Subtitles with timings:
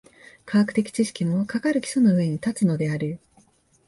[0.47, 3.19] 科学的知識も、かかる基礎の上に立つのである。